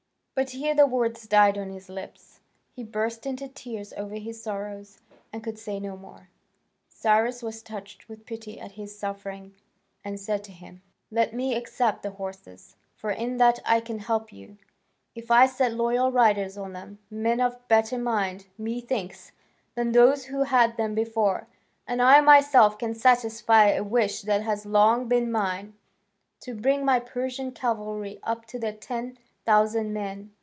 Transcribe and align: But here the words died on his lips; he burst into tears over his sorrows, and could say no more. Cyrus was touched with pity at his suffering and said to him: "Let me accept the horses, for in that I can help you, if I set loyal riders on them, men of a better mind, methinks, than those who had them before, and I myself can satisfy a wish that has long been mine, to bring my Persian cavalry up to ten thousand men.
But 0.33 0.51
here 0.51 0.73
the 0.73 0.87
words 0.87 1.27
died 1.27 1.55
on 1.57 1.69
his 1.69 1.87
lips; 1.87 2.39
he 2.71 2.83
burst 2.83 3.27
into 3.27 3.47
tears 3.47 3.93
over 3.93 4.15
his 4.15 4.41
sorrows, 4.41 4.97
and 5.31 5.43
could 5.43 5.59
say 5.59 5.79
no 5.79 5.95
more. 5.95 6.29
Cyrus 6.89 7.43
was 7.43 7.61
touched 7.61 8.09
with 8.09 8.25
pity 8.25 8.59
at 8.59 8.71
his 8.71 8.97
suffering 8.97 9.53
and 10.03 10.19
said 10.19 10.43
to 10.45 10.51
him: 10.51 10.81
"Let 11.11 11.35
me 11.35 11.53
accept 11.53 12.01
the 12.01 12.11
horses, 12.11 12.75
for 12.95 13.11
in 13.11 13.37
that 13.37 13.59
I 13.65 13.81
can 13.81 13.99
help 13.99 14.33
you, 14.33 14.57
if 15.13 15.29
I 15.29 15.45
set 15.45 15.73
loyal 15.75 16.11
riders 16.11 16.57
on 16.57 16.73
them, 16.73 16.97
men 17.11 17.39
of 17.39 17.53
a 17.55 17.61
better 17.67 17.99
mind, 17.99 18.47
methinks, 18.57 19.33
than 19.75 19.91
those 19.91 20.25
who 20.25 20.43
had 20.43 20.75
them 20.75 20.95
before, 20.95 21.47
and 21.85 22.01
I 22.01 22.19
myself 22.21 22.79
can 22.79 22.95
satisfy 22.95 23.67
a 23.67 23.83
wish 23.83 24.23
that 24.23 24.41
has 24.41 24.65
long 24.65 25.07
been 25.07 25.31
mine, 25.31 25.75
to 26.39 26.55
bring 26.55 26.83
my 26.83 26.99
Persian 26.99 27.51
cavalry 27.51 28.19
up 28.23 28.45
to 28.47 28.59
ten 28.77 29.19
thousand 29.43 29.91
men. 29.91 30.31